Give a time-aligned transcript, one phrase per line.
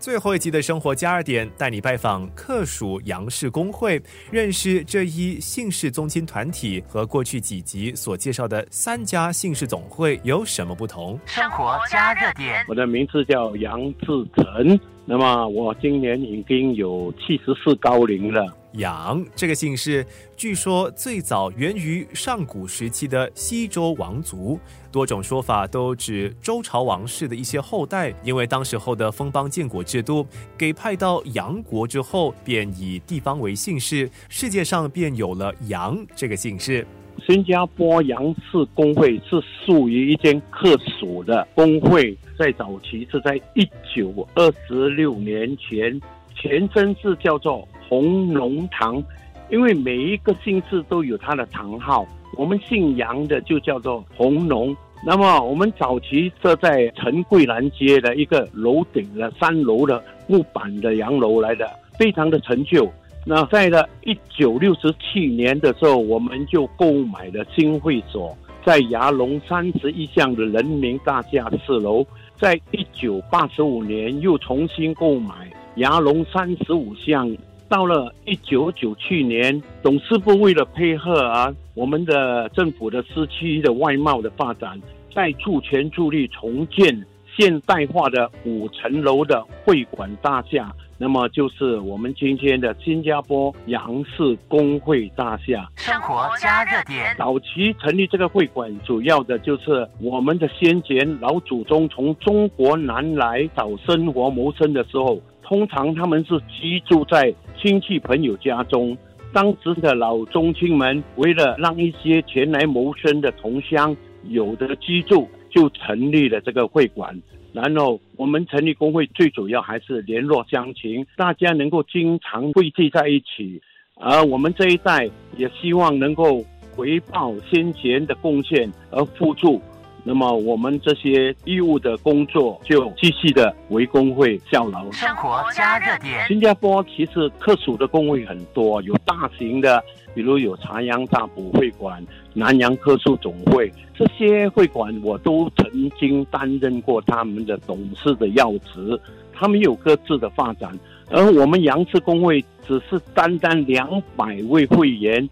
[0.00, 11.20] 最后一集的生活加热点，带你拜访客属杨氏工会，认识这一姓氏宗亲团体和过去几集所介绍的三家姓氏总会有什么不同。
[11.26, 18.56] 生活加热点，我的名字叫杨志成，那么我今年已经有七十四高龄了。
[18.74, 24.58] 杨这个姓氏，据说最早源于上古时期的西周王族，
[24.92, 30.24] 多种说法都指周朝王室的一些后代，因为当时候的封邦建国制度，
[30.56, 36.86] 给派到杨国之后，便以地方为姓氏，世界上便有了杨这个姓氏。
[37.26, 46.00] 新加坡杨氏工会是属于一间客属的工会，在早期是在一九二十六年前，
[46.36, 47.66] 前身是叫做。
[47.90, 49.02] 红龙堂，
[49.50, 54.74] 因为每一个姓氏都有他的堂号，我们姓杨的就叫做红龙。
[55.04, 62.88] 那么我们早期设在陈桂兰街的一个楼顶的三楼的木板的洋楼来的，非常的陈旧。
[63.26, 72.06] 那在了一九六七年的时候，我们就购买了新会所，在牙龙三十一巷的人民大厦四楼。
[72.36, 77.30] 在一九八十五年又重新购买牙龙三十五巷。
[77.70, 84.76] 到了一九九七年，董事部为了配合啊我们的政府的市区的外贸的发展，
[85.14, 95.70] 在助钱助力重建现代化的五层楼的会馆大厦，那么就是我们今天的新加坡杨氏工会大厦。
[95.76, 97.14] 生活加热点。
[97.16, 105.20] 早期成立这个会馆，主要的就是我们的先贤老祖宗从中国南来找生活谋生的时候。
[105.50, 108.96] 通常他们是居住在亲戚朋友家中，
[109.32, 113.94] 当时的老中青们为了让一些前来谋生的同乡
[114.28, 117.20] 有的居住，就成立了这个会馆。
[117.52, 123.60] 然后我们成立工会，最主要还是联络乡情，大家能够经常汇聚在一起。
[123.96, 126.44] 而我们这一代也希望能够
[126.76, 129.60] 回报先前的贡献而付出。
[130.04, 134.90] 那么我们这些义务的工作就继续的为工会效劳。
[134.92, 136.26] 生活加热点。
[136.26, 139.82] 新加坡其实特属的工会很多，有大型的，
[140.14, 148.98] 比如有茶阳大埔会馆、南洋科术总会，这些会馆我都曾经担任过他们的董事的要职。
[149.32, 150.70] 他们有各自的发展，
[151.08, 155.26] 而我们杨氏工会只是单单两百位会员，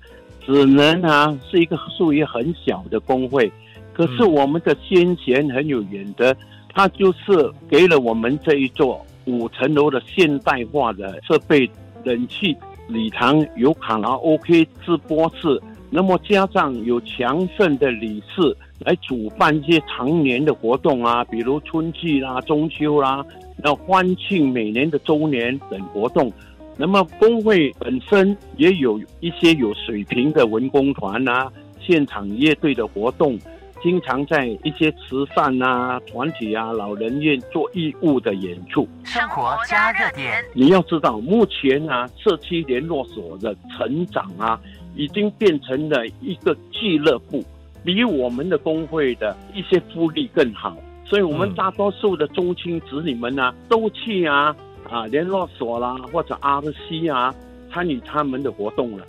[0.47, 3.53] 只能啊是一个属于很小的工会。
[3.99, 6.33] 可是我们的先贤很有远德，
[6.73, 11.69] 他就是给了我们这一座五层楼的现代化的设备，
[12.05, 15.61] 冷气、礼堂有卡拉 OK 直播室，
[15.91, 23.27] 那么加上有强盛的理事来主办一些常年的活动啊，比如春季啦、中秋啦，
[23.61, 26.33] 那欢庆每年的周年等活动。
[26.77, 33.37] 那么工会本身也有一些有水平的文工团啊，现场乐队的活动。
[33.83, 38.89] 经常在一些慈善啊、团体啊、老人院做义务的演出。
[39.05, 44.61] 生活加热点，你要知道，目前啊，社区联络所的成长啊，
[44.97, 47.45] 已经变成了一个俱乐部，
[47.85, 50.77] 比我们的工会的一些福利更好。
[51.05, 54.55] 所以，我们大多数的中青子女们呢，都去啊
[54.91, 57.35] 啊联络所啦，或者 RC 啊，
[57.73, 59.07] 参与他们的活动了。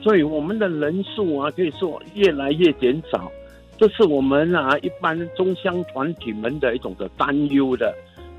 [0.00, 3.32] 所以，我们的人数啊，可以说越来越减少。
[3.80, 7.94] 这是我们啊一般中乡团体们的一种的担忧的，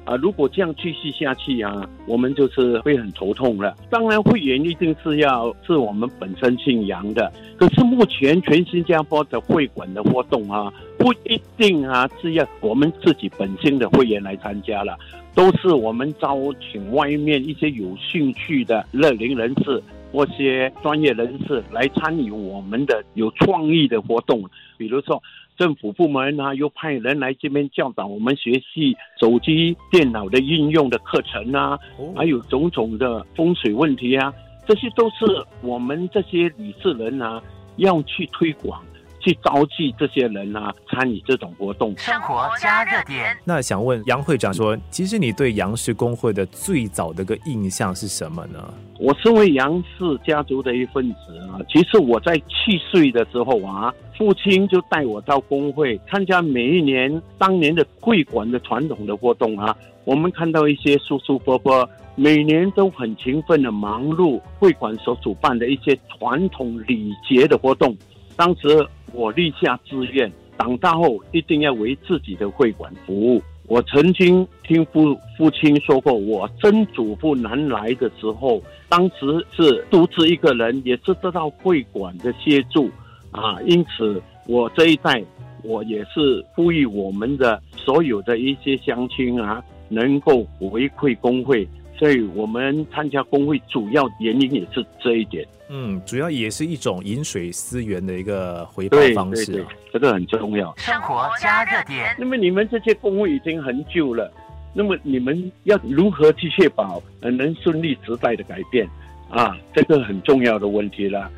[0.06, 3.76] 啊，如果这样继续下去啊，我们就是会很头痛了。
[3.90, 14.96] 当然，会员一定是要是我们本身姓杨的，可是目前全新加坡的会馆的活动啊，不一定啊是要我们自己本身的会员来参加了，
[15.34, 19.82] 都是我们招请外面一些有兴趣的乐龄人士。
[20.14, 24.44] 或些专业人士来参与我们的有创意的活动，
[24.82, 25.22] 比如说
[25.56, 31.78] 政府部门啊，又派人来这边教导我们学习手机、电脑的运用的课程啊，
[32.16, 34.34] 还有种种的风水问题啊，
[34.68, 37.40] 这些都是我们这些理事人啊
[37.76, 38.84] 要去推广。
[39.22, 41.98] 去召集这些人啊，参与这种活动。
[41.98, 43.38] 生活加热点。
[43.46, 48.74] 那想问杨会长说，其实你对杨氏工会的最早的个印象是什么呢？
[49.00, 59.76] 我身为杨氏家族的一份子啊，其实我在七岁的时候啊，父亲就带我到工会参加每一年当年的会馆的传统的活动啊。
[60.04, 67.96] 我们看到一些叔叔伯伯每年都很勤奋的忙碌会馆所主办的一些传统礼节的活动，
[68.36, 68.88] 当时。
[69.14, 73.42] 我立下志愿，长大后一定要为自己的会馆服务。
[73.68, 82.90] 我曾经听父父亲说过，我曾祖父南来的时候，当时是独自一个人，也是得到会馆的协助
[83.32, 85.24] 啊，因此我这一代，
[85.64, 91.66] 我也是呼吁我们的所有的一些乡亲啊，能够回馈工会。
[92.02, 95.48] 所以我们参加工会主要原因也是这一点。
[95.70, 100.74] 嗯，主要也是一种饮水思源的一个回报方式对对。，这个很重要。
[100.78, 104.34] 生活加热点，那么你们这些工会已经很久了，
[104.74, 108.90] 那么你们要如何去确保呃能顺利时代的改变
[109.30, 109.56] 啊？
[109.72, 111.30] 这个很重要的问题了。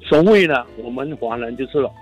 [0.00, 1.92] 所谓呢，我们华人就是说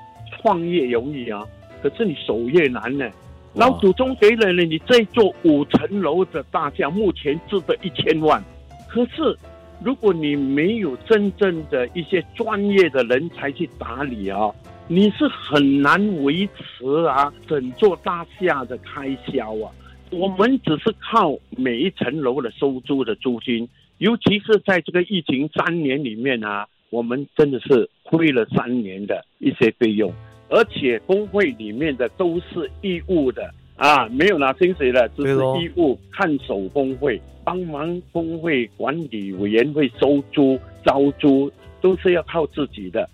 [0.43, 1.43] 创业容易啊，
[1.82, 3.06] 可是你守业难呢。
[3.06, 3.12] 哇
[3.55, 8.43] 老祖宗给了你这座五层楼的大厦，目前值得一千万，
[8.88, 9.37] 可是
[9.82, 14.50] 如果你没有真正的一些专业的人才去打理啊，
[14.87, 19.73] 你是很难维持啊整座大厦的开销啊。
[20.11, 23.69] 我们只是靠每一层楼的收租的租金，
[23.99, 30.12] 尤其是在这个疫情三年里面啊，我们真的是亏了三年的一些费用，
[30.50, 41.50] 而且工会里面的都是义务的啊，没有拿薪水的，只是义务看守工会，帮忙工会管理委员会收租、招租，
[41.81, 43.08] 都是要靠自己的。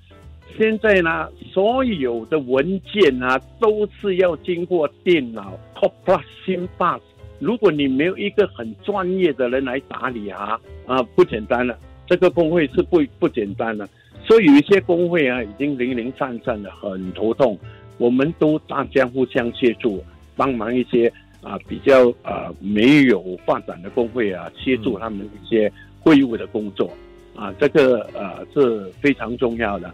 [0.58, 7.00] 现在呢，所有的文件啊，都是要经过电脑 Plus 新 Pass。
[7.38, 11.78] 如果你没有一个很专业的人来打理啊，啊，不简单了。
[12.06, 13.86] 这个工会是不不简单的，
[14.26, 17.56] 所以有一些工会啊，已经零零散散的，很头痛。
[17.98, 20.04] 我们都大家互相协助，
[20.36, 21.10] 帮忙一些
[21.42, 26.90] 啊比较啊没有发展的工会啊，协助他们一些会务的工作
[27.34, 29.90] 啊，这个呃是非常重要的。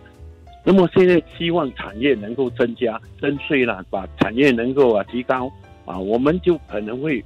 [0.64, 5.52] 那么现在希望产业能够增加增税啦，把产业能够啊提高
[5.84, 7.22] 啊，我们就可能会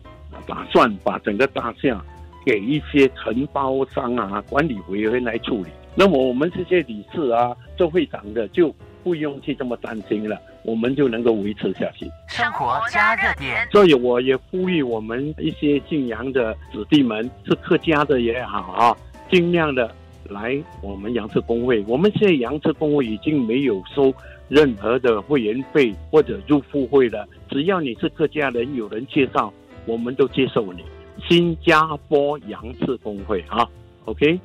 [0.46, 2.04] 打算把整个大厦
[2.44, 5.70] 给一些承包商啊、管理委员会来处理。
[5.96, 8.72] 那么我们这些理事啊、做会长的就
[9.02, 12.06] 不用去这么担心了，我们就能够维持下去。
[12.28, 18.96] 生活加热点，所以我也呼吁我们一些信仰的子弟们，是客家的也好啊，
[19.30, 19.90] 尽量的
[20.28, 21.82] 来我们杨氏工会。
[21.88, 24.12] 我们现在杨氏工会已经没有收
[24.48, 29.50] 任何的会员费或者入户会了，只要你是客家人，有人介绍，
[29.86, 30.84] 我们都接受你。
[31.26, 33.66] 新加坡杨氏工会啊
[34.04, 34.38] ，OK。